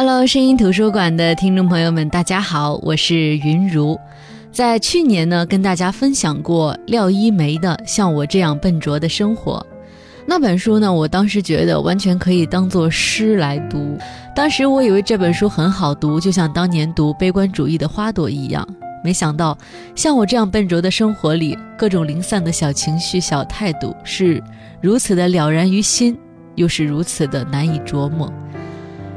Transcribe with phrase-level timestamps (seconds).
[0.00, 3.98] Hello，声音图书馆的听众朋友们，大家好，我是云如。
[4.52, 9.54] 在去年呢，跟大家分享过廖一梅的《像我这样笨拙的生活》
[10.24, 13.98] 那本书呢，我当时觉得完全可以当做诗来读。
[14.36, 18.64] 当时我以为这本书很好读，就像当年读《悲观主义的花朵》一样。
[19.02, 19.58] 没想到，
[19.96, 24.40] 像我这样笨拙的生活里，各种零散的小情绪、小态度，是
[24.80, 26.16] 如此的了然于心，
[26.54, 28.32] 又是如此的难以琢磨。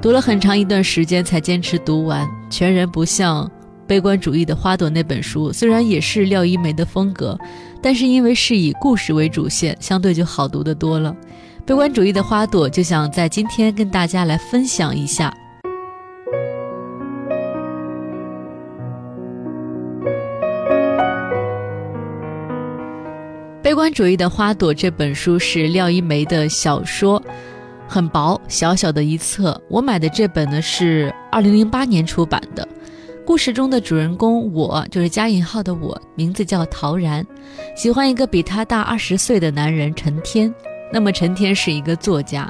[0.01, 3.45] 读了很长一段时间才坚持读完，全然不像
[3.85, 7.37] 《悲观主义的花朵》那本书，虽然也是廖一梅的风格，
[7.83, 11.15] 但是因为是以故事为主线，相对就好读的多了。
[11.63, 15.31] 《悲观主义的花朵》就想在今天跟大家来分享一下。
[23.63, 27.21] 《悲观主义的花朵》这本书是廖一梅的小说。
[27.91, 29.61] 很薄，小小的一册。
[29.67, 32.65] 我买的这本呢是二零零八年出版的。
[33.25, 37.25] 故事中的主人公我就是加引号的我，名字叫陶然，
[37.75, 40.53] 喜欢一个比他大二十岁的男人陈天。
[40.89, 42.49] 那么陈天是一个作家。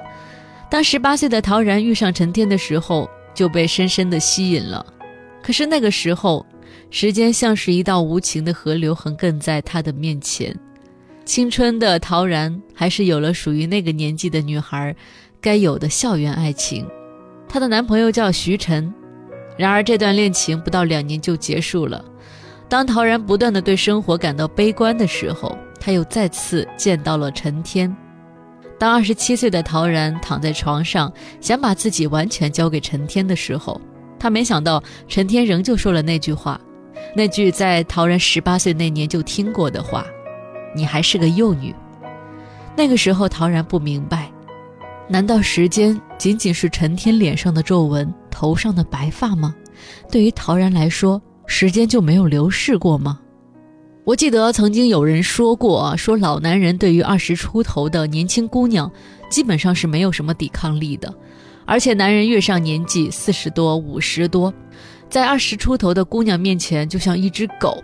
[0.70, 4.86] 当十八岁的陶然遇上陈天的时候，就被深深的吸引了。
[5.42, 6.46] 可是那个时候，
[6.92, 10.56] 时间像是一道无情的河流横亘在他的面前。
[11.26, 14.96] 青春的陶然还是有了属于那个年纪的女孩。
[15.42, 16.88] 该有的校园爱情，
[17.50, 18.94] 她的男朋友叫徐晨。
[19.58, 22.06] 然而，这段恋情不到两年就结束了。
[22.70, 27.94] 当陶然不断的对生活感到悲观的时候，他又再次见到了陈天。
[28.78, 33.82] 当二十七岁的陶然躺在床上，想把自己完全交给陈天的时候，
[34.20, 36.62] 他没想到陈天仍旧说了那句话，
[37.16, 40.06] 那句在陶然十八岁那年就听过的话
[40.76, 41.76] ：“你还是个幼女。”
[42.78, 44.31] 那个时候，陶然不明白。
[45.12, 49.54] 难道时间仅仅是陈天脸上的皱纹、头上的白发吗？
[50.10, 53.20] 对于陶然来说，时间就没有流逝过吗？
[54.06, 58.90] 我记得曾经有人说过，说老男人对于二十出头的年轻姑娘，
[59.30, 61.14] 基本上是没有什么抵抗力的。
[61.66, 64.54] 而且男人越上年纪，四十多、五十多，
[65.10, 67.84] 在二十出头的姑娘面前，就像一只狗，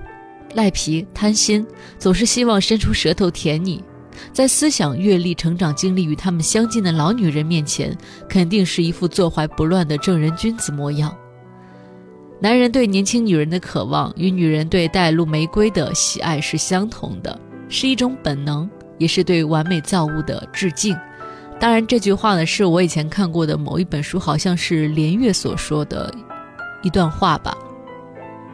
[0.53, 1.67] 赖皮、贪心，
[1.99, 3.83] 总是希望伸出舌头舔你。
[4.33, 7.97] 在思想阅历、成长经历与他们相近的老女人面前，
[8.29, 11.15] 肯定是一副坐怀不乱的正人君子模样。
[12.39, 18.69] 男人对年轻女人的渴望，与女人对带露玫瑰的喜爱是相同的，是一种本能，
[18.99, 20.95] 也是对完美造物的致敬。
[21.59, 26.13] 当然，这句话呢，是我以前看过的某一本书，好像是连岳所说的
[26.83, 27.57] 一段话吧。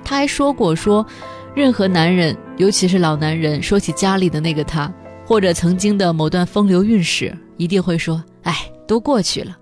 [0.05, 1.05] 他还说过，说
[1.53, 4.89] 任何男人，尤其是老男人，说起家里的那个他。
[5.25, 9.57] 或者曾经的某段风流韵事，一定会说：“哎，都过去了。”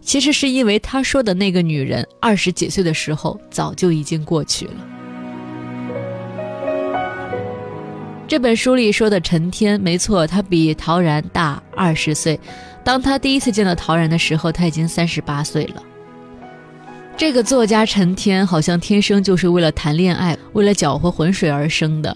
[0.00, 4.74] 其实是因为他说的那个女人，二十几岁的时候早就已经过去了。
[8.28, 12.38] 这本书里说的陈天，没错，他比陶然大二十岁。
[12.82, 15.82] 当他第一次见到陶然的时候，他已经三十八岁了。
[17.16, 22.14] 这个作家陈天，好像天生就是为了谈恋爱，为了搅和浑水而生的。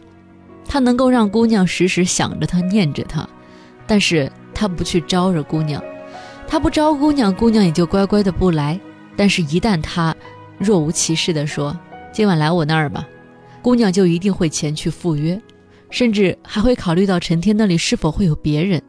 [0.69, 3.27] 他能够让姑娘时时想着他、念着他，
[3.87, 5.83] 但是他不去招惹姑娘，
[6.47, 8.79] 他不招姑娘，姑娘也就乖乖的不来。
[9.17, 10.15] 但是，一旦他
[10.59, 11.77] 若无其事地说
[12.13, 13.05] “今晚来我那儿吧”，
[13.61, 15.41] 姑娘就一定会前去赴约，
[15.91, 18.81] 甚至还会考虑到陈天那里是否会有别人，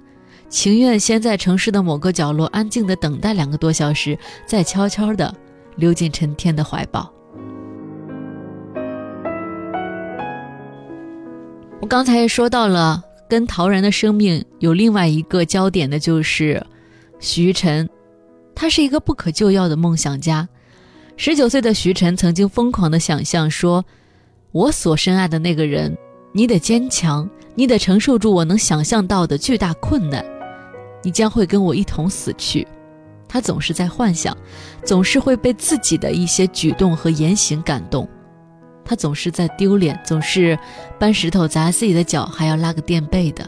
[0.48, 4.16] 情愿先在城市的某个角落安静的等待两个多小时，
[4.46, 5.34] 再悄悄的
[5.78, 7.12] 溜进陈天的怀抱。
[11.82, 16.62] 我刚才也说到了，跟陶然的生命有另外一个焦点的，就是
[17.20, 17.90] 徐晨。
[18.54, 20.48] 他是一个不可救药的梦想家。
[21.16, 23.84] 十九岁的徐晨曾经疯狂的想象说
[24.52, 25.98] ：“我所深爱的那个人，
[26.34, 30.25] 你得坚强，你得承受住我能想象到的巨大困难，
[31.02, 32.68] 你将会跟我一同死去。”
[33.25, 34.36] 他总是在幻想，
[34.84, 38.10] 总是会被自己的一些举动和言行感动。
[38.89, 40.57] 他总是在丢脸，总是
[40.97, 43.47] 搬石头砸自己的脚，还要拉个垫背的。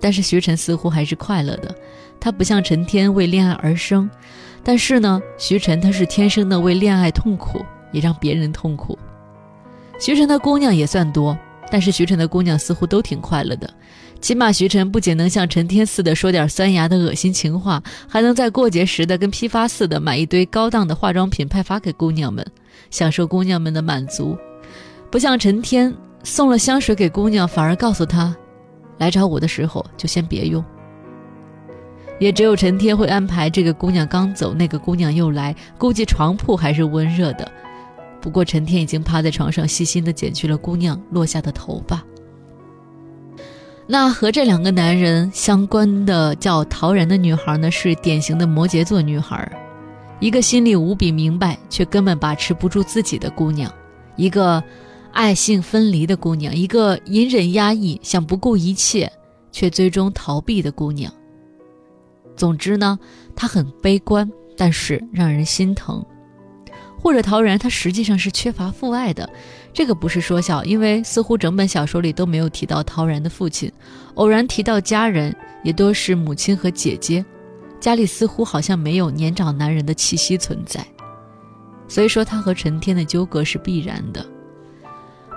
[0.00, 1.74] 但是徐晨似乎还是快乐的，
[2.20, 4.08] 他不像陈天为恋爱而生，
[4.62, 7.60] 但是呢，徐晨他是天生的为恋爱痛苦，
[7.90, 8.96] 也让别人痛苦。
[9.98, 11.36] 徐晨的姑娘也算多，
[11.70, 13.68] 但是徐晨的姑娘似乎都挺快乐的。
[14.20, 22.44] 起码徐晨不仅能像陈天似的说点酸牙的恶心情话，还能在过节时的跟批发似的买一堆高档的化妆品派发给姑娘们，
[22.90, 24.36] 享受姑娘们的满足。
[25.10, 28.34] 不像陈天送了香水给姑娘，反而告诉她，
[28.98, 30.64] 来找我的时候就先别用。
[32.18, 37.52] 也只有陈天会安排这个姑娘刚走，那个姑娘又来，估计床铺还是温热的。
[38.20, 42.02] 不过陈天已经趴在床上，细心地剪去了姑娘落下的头发。
[43.86, 49.48] 那和这两个男人相关的叫陶然的女孩呢，是典型的摩羯座女孩，
[50.18, 53.72] 一个心里无比明白却根本把持不住自己的姑娘，
[54.16, 54.60] 一个
[55.12, 59.10] 爱性分离的姑娘，一个隐忍压抑想不顾一切
[59.52, 61.12] 却最终逃避的姑娘。
[62.34, 62.98] 总之呢，
[63.36, 66.04] 她很悲观，但是让人心疼。
[66.98, 69.28] 或者陶然，他实际上是缺乏父爱的，
[69.72, 73.70] 这个不是说笑，因为似乎整本小说里都没有提到陶然的父亲，
[74.14, 77.24] 偶然提到家人也都是母亲和姐姐，
[77.78, 80.84] 家里似乎好像没有年长男人的气息存在，
[81.86, 84.26] 所以说他和陈天的纠葛是必然的，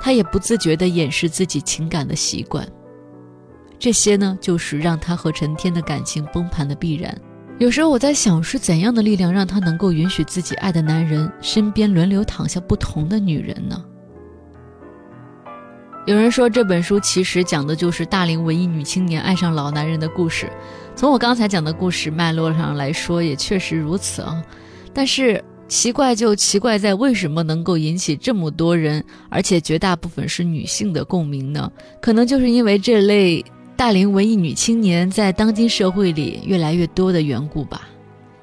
[0.01, 2.67] 他也不自觉地掩饰自己情感的习惯，
[3.77, 7.15] 这些呢，就是让他和陈天的感情崩盘的必然。
[7.59, 13.83] 有时候我在想，是怎样的力量让他能够允许自己爱的男人身边轮流躺下不同的女人呢？
[16.07, 20.49] 有人说这本书其实讲的就是大龄文艺女青年爱上老男人的故事。
[20.95, 24.41] 从我刚才讲的故事脉络上来说，也确实如此啊。
[24.93, 31.69] 但是奇怪就奇怪在为什么能够引起这么多人，而且绝大部分是女性的共鸣呢？
[32.01, 33.43] 可能就是因为这类。
[33.79, 37.87] 大龄文艺女青年在当今社会里越来越多的缘故吧。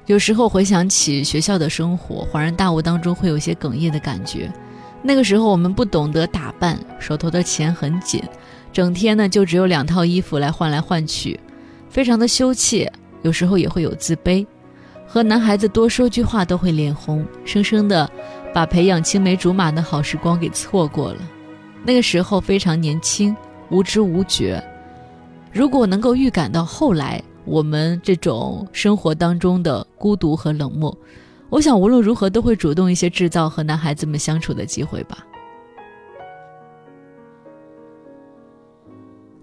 [0.07, 4.51] 有时候回想起学校的生活，恍然大悟当中会有些哽咽的感觉。
[5.03, 8.19] 那个时候我们不懂得打扮，手头的钱很紧，
[8.73, 11.39] 整天呢就只有两套衣服来换来换去，
[11.87, 12.91] 非常的羞怯，
[13.21, 14.43] 有时候也会有自卑，
[15.05, 18.09] 和男孩子多说句话都会脸红，生生的
[18.51, 21.19] 把培养青梅竹马的好时光给错过了。
[21.83, 23.37] 那个时候非常年轻，
[23.69, 24.59] 无知无觉。
[25.51, 30.95] 如果能够预感到后来我们这种生活当中的孤独和冷漠，
[31.49, 35.25] 我想无论如何都会主动一些，制造和男孩子们相处的机会吧。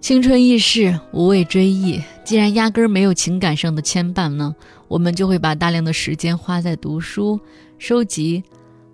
[0.01, 1.99] 青春易逝，无谓追忆。
[2.25, 4.55] 既然压根儿没有情感上的牵绊呢，
[4.87, 7.41] 我们就会把大量的时间花在读书、
[7.79, 8.45] 收集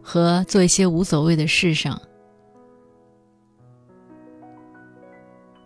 [0.00, 2.00] 和做一些无所谓的事上。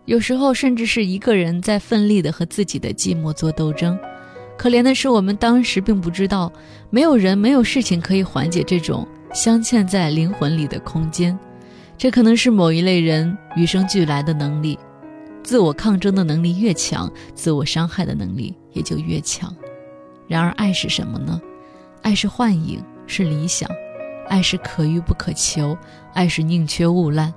[0.05, 3.97] 有时候，甚至是一个人在奋力的和自己的寂寞做斗争。
[4.57, 6.51] 可怜的是，我们当时并不知道，
[6.89, 11.37] 没有人、没有事情可以缓解这种镶嵌在灵魂里的空间。
[11.97, 14.77] 这可能是某一类人与生俱来的能力。
[15.43, 19.53] 自我抗争的能力越强，自我伤害的能力也就越强。
[20.27, 21.41] 然而，爱是什么呢？
[22.01, 23.67] 爱是幻影，是理想；
[24.27, 25.75] 爱是可遇不可求；
[26.13, 27.33] 爱是宁缺毋滥。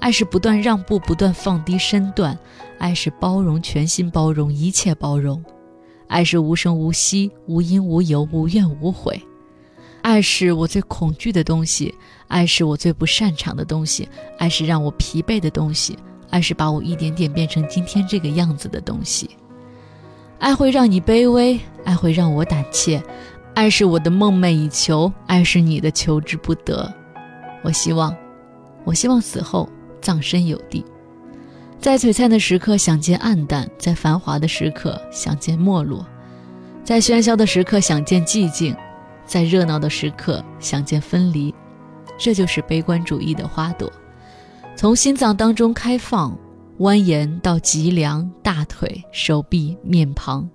[0.00, 2.34] 爱是不断让步，不断放低身段；
[2.78, 5.38] 爱是包容，全心包容，一切包容；
[6.08, 9.14] 爱是无声无息，无因无由，无怨无悔；
[10.00, 11.94] 爱是我最恐惧的东西；
[12.28, 14.08] 爱是我最不擅长的东西；
[14.38, 15.94] 爱是让我疲惫的东西；
[16.30, 19.28] 爱是把我一点点变成今天这个样子的东西。
[20.38, 23.02] 爱会让你卑微，爱会让我胆怯，
[23.54, 26.90] 爱是我的梦寐以求，爱是你的求之不得。
[27.62, 28.16] 我希望，
[28.84, 29.68] 我希望死后。
[30.00, 30.84] 葬身有地，
[31.78, 36.06] 在璀璨的时刻想见暗淡，在繁华的时刻想见没落，
[36.84, 38.76] 在喧嚣的时刻想见寂静，
[39.26, 41.54] 在热闹的时刻想见分离。
[42.18, 43.90] 这就是悲观主义的花朵，
[44.76, 46.36] 从心脏当中开放，
[46.78, 50.46] 蜿蜒到脊梁、大腿、手臂、面庞，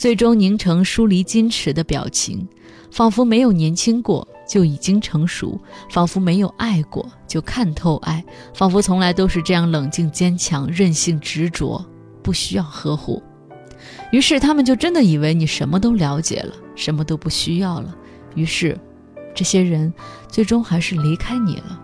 [0.00, 2.48] 最终凝成疏离矜持的表情，
[2.90, 4.26] 仿佛没有年轻过。
[4.48, 11.84] 就已经成熟，仿佛没有爱过就看透爱，仿佛从来都是这样冷静坚强、任性执着，
[12.20, 13.22] 不需要呵护。
[14.10, 17.94] 于是他们就真的以为你什么都了解了，什么都不需要了。
[18.34, 18.76] 于是，
[19.32, 19.92] 这些人
[20.28, 21.80] 最终还是离开你了。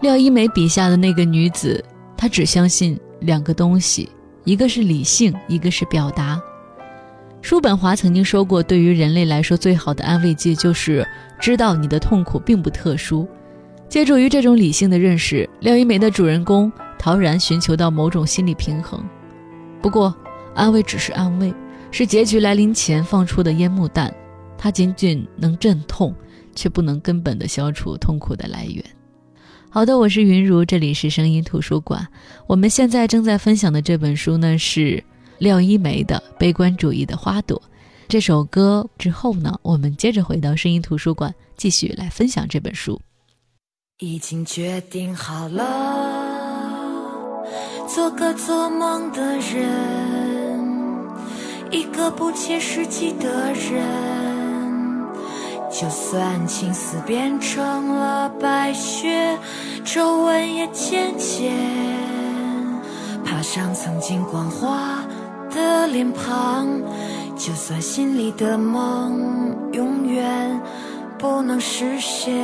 [0.00, 1.84] 廖一梅笔下的那个女子，
[2.16, 4.08] 她只相信两个东西，
[4.46, 6.40] 一个是理性，一个是表达。
[7.42, 11.04] 叔本华曾经说过：“对于人类来说，最好的安慰剂就是
[11.40, 13.26] 知道你的痛苦并不特殊。”
[13.90, 19.04] 借助于这种理性的认识，廖一梅的主人公陶然寻求到某种心理平衡。
[19.82, 20.14] 不过，
[20.54, 21.52] 安慰只是安慰，
[21.90, 24.14] 是结局来临前放出的烟幕弹，
[24.56, 26.14] 它仅仅能镇痛，
[26.54, 28.84] 却不能根本的消除痛苦的来源。
[29.76, 32.08] 好的，我是云如，这里是声音图书馆。
[32.46, 35.04] 我们现在正在分享的这本书呢是。
[35.36, 37.60] 廖一梅的《悲观主义的花朵》
[38.08, 42.98] 这首歌之后呢，我们接着回到声音图书馆，继续来分享这本书。
[43.98, 47.44] 已经决定好了，
[47.86, 50.58] 做个做梦的人，
[51.70, 54.15] 一个不切实际的人。
[55.78, 59.36] 就算青丝变成了白雪，
[59.84, 61.52] 皱纹也渐渐
[63.22, 65.04] 爬上曾经光滑
[65.54, 66.66] 的脸庞。
[67.36, 70.58] 就算心里的梦永远
[71.18, 72.34] 不能实现，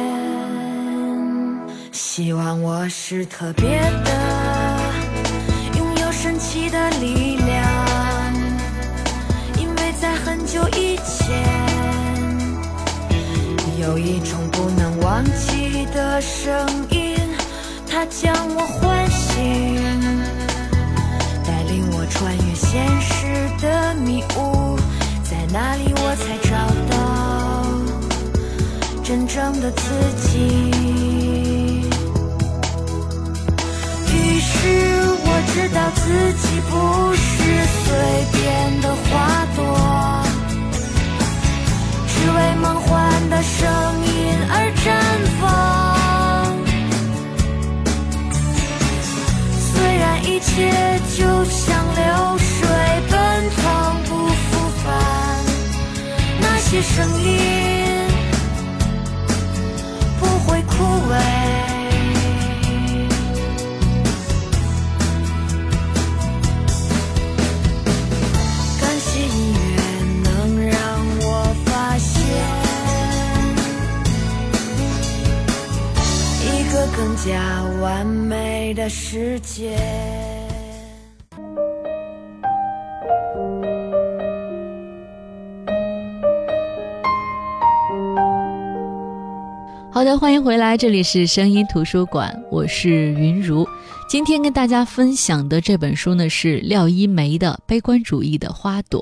[1.91, 4.11] 希望我是特别的，
[5.79, 7.65] 拥有神奇的力量，
[9.59, 10.92] 因为在很久以，
[13.83, 16.55] 有一种不能忘记的声
[16.91, 17.19] 音，
[17.91, 19.43] 它将我唤醒，
[21.45, 24.79] 带领我穿越现实的迷雾。
[25.25, 26.51] 在哪里我才找
[26.93, 26.95] 到
[29.03, 29.83] 真正的自
[30.29, 30.39] 己？
[34.15, 34.49] 于是
[35.25, 36.73] 我知道自己不
[37.17, 37.21] 是
[37.83, 37.85] 随
[38.33, 38.41] 便
[38.81, 39.11] 的花
[39.57, 39.61] 朵，
[50.43, 50.69] 一切
[51.17, 52.69] 就像流水
[53.09, 53.17] 奔
[53.57, 53.63] 腾
[54.05, 54.93] 不复返，
[56.41, 57.31] 那些声音
[60.19, 60.75] 不会枯
[61.09, 61.15] 萎。
[68.81, 69.79] 感谢音乐
[70.25, 70.29] 能
[70.67, 70.77] 让
[71.21, 71.25] 我
[71.65, 72.13] 发现
[76.45, 77.31] 一个更加
[77.81, 79.79] 完美的世界。
[90.19, 93.67] 欢迎回来，这里是声音图书馆，我是云如。
[94.07, 99.01] 今天跟大家分享的这本书呢是廖一梅的《悲观主义的花朵》。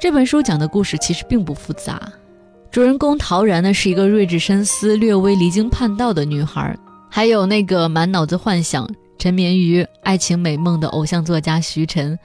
[0.00, 2.00] 这本书讲的故事其实并不复杂，
[2.70, 6.74] 主人公陶然呢是一个睿智深思、略微离经叛道的女孩，
[7.10, 12.18] 还有那个满脑子幻想、沉眠于爱情美梦的偶像作家徐晨，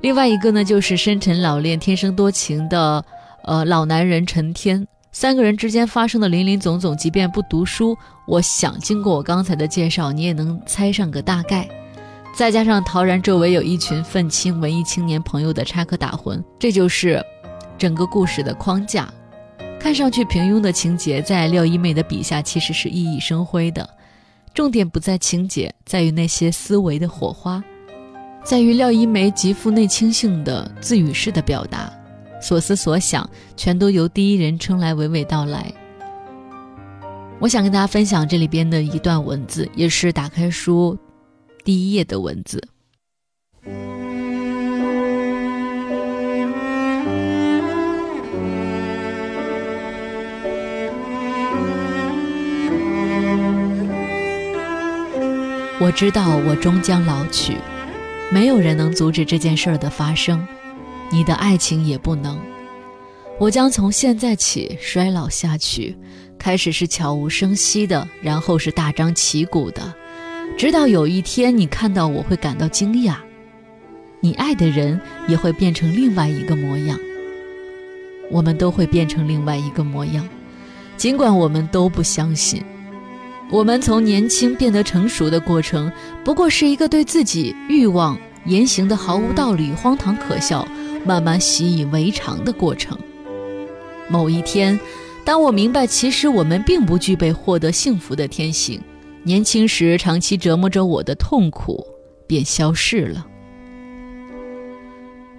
[0.00, 3.04] 另外一个呢就是深沉老练、天生多情的
[3.44, 4.86] 呃老男人陈天。
[5.12, 11.68] 三个人之间发生的林林总总，即便不读书，我想经过我刚才的介绍，你也能猜上个大概。
[12.34, 17.22] 再加上陶然周围有一群愤青文艺青年朋友的插科打诨，这就是
[17.76, 19.06] 整个故事的框架。
[19.78, 23.86] 看上去平庸的情节，在廖一梅的笔下其实是熠熠生辉的。
[24.54, 27.62] 重点不在情节，在于那些思维的火花，
[28.42, 31.92] 在于廖一梅极富内倾性的自语式的表达。
[32.42, 35.72] 所思所想，全都由第一人称来娓娓道来。
[37.38, 40.98] 我想跟大家分享这里边的一段文字，也是打开书
[41.64, 42.62] 第一页的文字。
[55.80, 57.56] 我知道我终将老去，
[58.30, 60.46] 没有人能阻止这件事儿的发生。
[61.12, 62.38] 你的爱情也不能，
[63.38, 65.94] 我将从现在起衰老下去，
[66.38, 69.92] 开始是悄无声息的，然后是大张旗鼓的，
[70.56, 73.16] 直到有一天你看到我会感到惊讶，
[74.20, 76.98] 你爱的人也会变成另外一个模样，
[78.30, 80.26] 我们都会变成另外一个模样，
[80.96, 82.64] 尽管我们都不相信，
[83.50, 85.92] 我们从年轻变得成熟的过程，
[86.24, 90.66] 不过是一个对自己欲望言行的毫无道理、荒唐可笑。
[91.04, 92.98] 慢慢习以为常的过程。
[94.08, 94.78] 某一天，
[95.24, 98.80] 当我明白其实我们并不具备获得幸福的天性，
[99.22, 101.86] 年轻时长期折磨着我的痛苦
[102.26, 103.26] 便消逝了。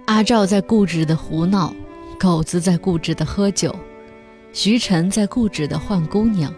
[0.06, 1.74] 阿照在固执的胡闹，
[2.18, 3.74] 狗子在固执的喝酒，
[4.52, 6.52] 徐晨在固执的换姑娘，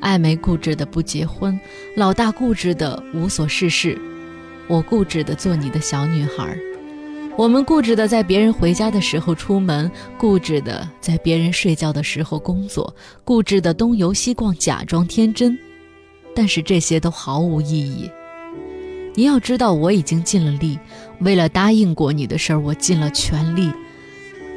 [0.00, 1.58] 艾梅固执的不结婚，
[1.96, 3.98] 老大固执的无所事事，
[4.68, 6.56] 我固执的做你的小女孩。
[7.36, 15.56] 我们固执的在别人回家的时候出门，固执的在别人睡觉的时候工作，固执的东游西逛，假装天真。
[16.34, 18.10] 但是这些都毫无意义。
[19.14, 20.78] 你要知道，我已经尽了力，
[21.20, 23.70] 为了答应过你的事儿，我尽了全力。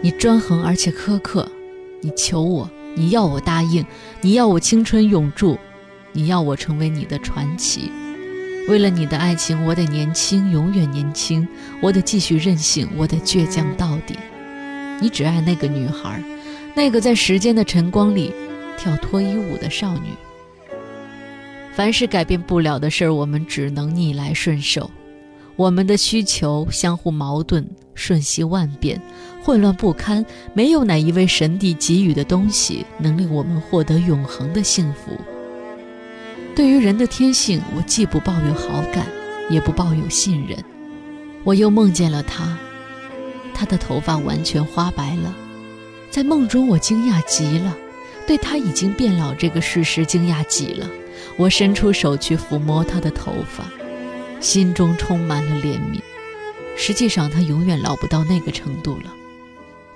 [0.01, 1.50] 你专横而且苛刻，
[2.00, 3.86] 你求我，你要我答应，
[4.21, 5.57] 你要我青春永驻，
[6.13, 7.91] 你要我成为你的传奇。
[8.69, 11.43] 为了你的爱情，我得年轻，永远年轻；
[11.81, 14.15] 我得继续任性，我得倔强到底。
[15.01, 16.23] 你只爱那个女孩，
[16.75, 18.31] 那个在时间的晨光里
[18.77, 20.11] 跳脱衣舞的少女。
[21.73, 24.91] 凡是改变不了的事儿，我们只能逆来顺受。
[25.55, 29.01] 我们的需求相互矛盾，瞬息万变，
[29.41, 30.23] 混乱不堪。
[30.53, 35.19] 没有哪一位神帝给予的东西能令我们获得永恒的幸福。
[36.59, 39.07] 对于人的天性，我既不抱有好感，
[39.49, 40.61] 也不抱有信任。
[41.45, 42.57] 我又梦见了他，
[43.53, 45.33] 他的头发完全花白了。
[46.11, 47.77] 在梦中，我惊讶极了，
[48.27, 50.85] 对他已经变老这个事实惊讶极了。
[51.37, 53.63] 我伸出手去抚摸他的头发，
[54.41, 56.01] 心中充满了怜悯。
[56.75, 59.13] 实际上，他永远老不到那个程度了。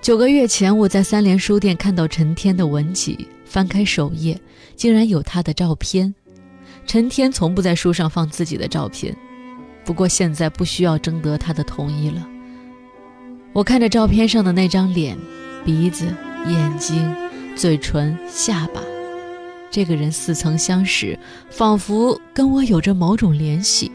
[0.02, 4.40] 九个月前，我在三联书店看到陈天的文集，翻开首页，
[4.78, 6.16] 竟然有他的照片。
[6.86, 9.16] 陈天从不在书上放自己的照片，
[9.84, 12.28] 不过现在不需要征得他的同意了。
[13.52, 15.18] 我看着照片上的那张脸，
[15.66, 16.06] 鼻子、
[16.48, 17.16] 眼睛、
[17.56, 18.82] 嘴唇、下巴。
[19.72, 21.18] 这个人似曾相识，
[21.50, 23.92] 仿佛跟我有着某种联系，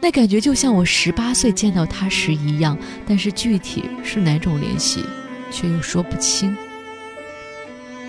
[0.00, 2.76] 那感觉就像我十八岁见到他时一样。
[3.06, 5.04] 但是具体是哪种联系，
[5.52, 6.56] 却又说不清。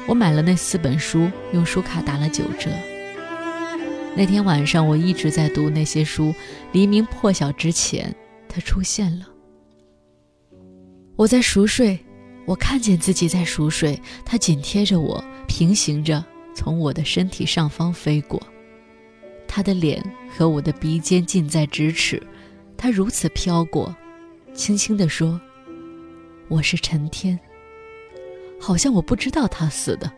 [0.07, 2.71] 我买了那四本书，用书卡打了九折。
[4.13, 6.33] 那天晚上我一直在读那些书，
[6.73, 8.13] 黎明破晓之前，
[8.49, 9.25] 他出现了。
[11.15, 11.97] 我在熟睡，
[12.45, 16.23] 我看见自己在熟睡，他紧贴着我，平行着。
[16.53, 18.41] 从我的身体上方飞过，
[19.47, 22.21] 他的脸和我的鼻尖近在咫尺，
[22.75, 23.95] 他如此飘过，
[24.53, 25.39] 轻轻地说
[26.49, 27.39] ：“我是陈天。”
[28.59, 30.11] 好像我不知道他似的。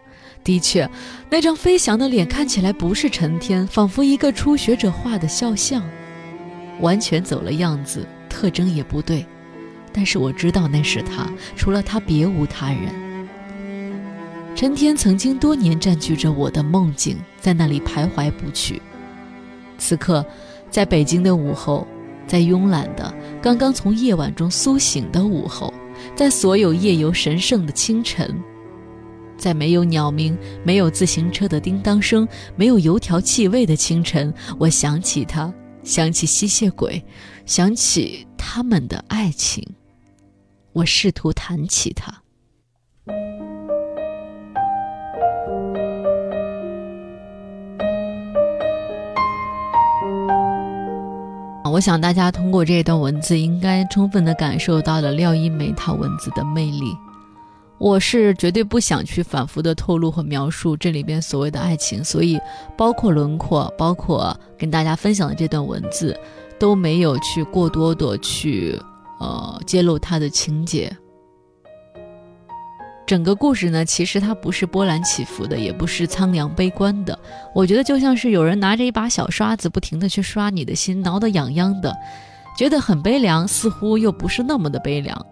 [0.43, 0.89] 的确，
[1.29, 5.81] 那张飞翔的脸看起来不是陈天，仿佛一个初学者画的肖像，
[6.81, 9.25] 完全走了样子，特征也不对。
[9.93, 13.03] 但是我知道那是他，除了他别无他人。
[14.55, 18.81] 陈天曾经多年占据着我的梦境，在那里徘徊不去。
[19.77, 20.25] 此刻，
[20.69, 21.87] 在北京的午后，
[22.27, 25.73] 在慵懒的、刚刚从夜晚中苏醒的午后，
[26.15, 28.35] 在所有夜游神圣的清晨，
[29.43, 32.25] 在没有鸟鸣、没有自行车的叮当声、
[32.55, 35.53] 没有油条气味的清晨，我想起他，
[35.83, 37.03] 想起吸血鬼，
[37.45, 39.61] 想起他们的爱情。
[40.71, 42.21] 我试图谈起他。
[51.69, 56.95] 我想大家通过这段文字，应该充分的感受到了廖一梅她文字的魅力。
[57.79, 62.39] 我是绝对不想去反复的透露和描述这里边所谓的爱情，所以
[62.77, 66.17] 包括轮廓，包括跟大家分享的这段文字，
[66.57, 68.79] 都没有去过多的去
[69.19, 70.95] 呃揭露它的情节。
[73.05, 77.19] 整个故事呢，其实它不是波澜起伏的，也不是苍凉悲观的。
[77.53, 81.93] 我觉得就像是有人拿着一把小刷子，不停地去刷你的心，挠得痒痒的，
[82.57, 85.25] 觉得很悲凉，似乎又不是那么的悲凉。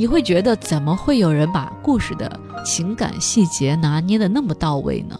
[0.00, 5.18] 你会觉得，怎么会有人把故事的情感细节拿捏的那么到位呢？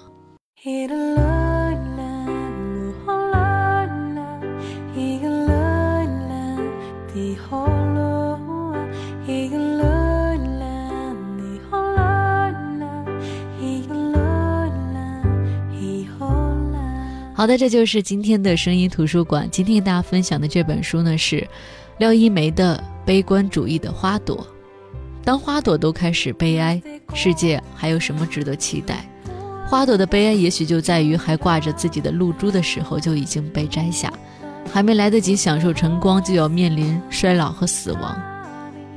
[17.34, 19.48] 好的，这就是今天的声音图书馆。
[19.50, 21.44] 今天给大家分享的这本书呢，是
[21.98, 24.36] 廖一梅的《悲观主义的花朵》。
[25.28, 29.04] 当花朵都开始悲哀，世界还有什么值得期待？
[29.66, 34.10] 花朵的悲哀也许就在于还挂着自己的露珠的时候就已经被摘下，
[34.72, 38.18] 还没来得及享受晨光，就要面临衰老和死亡。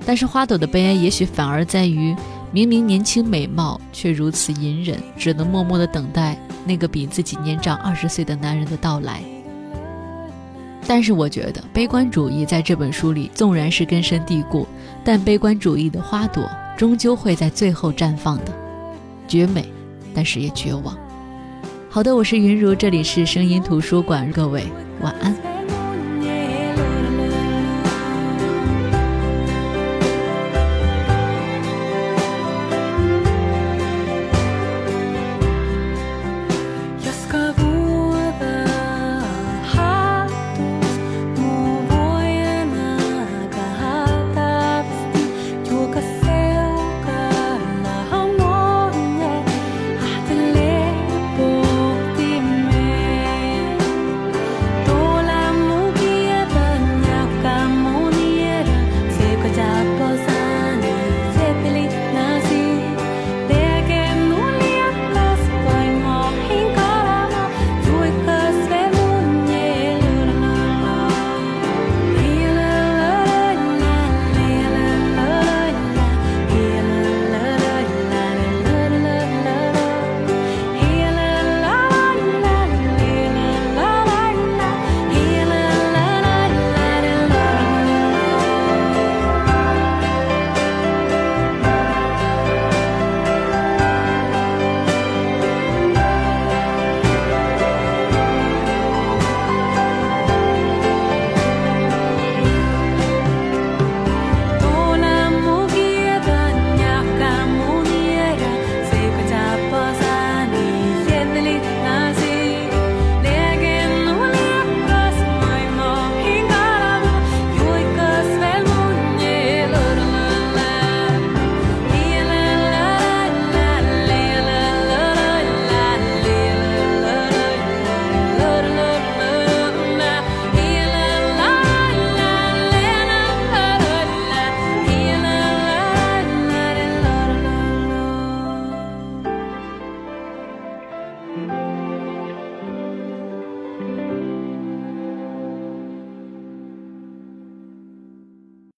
[0.05, 2.15] 但是花朵的悲哀也许反而在于，
[2.53, 6.37] 明明年轻美貌，却如此隐忍，只能默默的等待。
[6.63, 9.21] 那个比自己年长二十岁的男人的到来，
[10.87, 14.65] 但是我觉得悲观主义在这本书里纵然是根深蒂固，
[15.03, 18.53] 但悲观主义的花朵终究会在最后绽放的，
[19.27, 19.65] 绝美，
[20.13, 20.95] 但是也绝望。
[21.89, 24.63] 好的，我是云如，这里是声音图书馆，各位
[25.01, 25.50] 晚安。